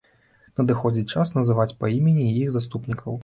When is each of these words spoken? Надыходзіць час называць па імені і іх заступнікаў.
Надыходзіць 0.59 1.11
час 1.17 1.33
называць 1.37 1.77
па 1.83 1.91
імені 1.99 2.25
і 2.31 2.41
іх 2.47 2.57
заступнікаў. 2.59 3.19